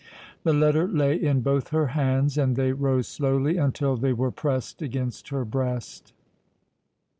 The 0.41 0.51
letter 0.53 0.87
lay 0.87 1.15
in 1.15 1.41
both 1.41 1.67
her 1.67 1.89
hands, 1.89 2.35
and 2.35 2.55
they 2.55 2.71
rose 2.71 3.07
slowly 3.07 3.57
until 3.57 3.95
they 3.97 4.13
were 4.13 4.31
pressed 4.31 4.81
against 4.81 5.29
her 5.29 5.45
breast. 5.45 6.11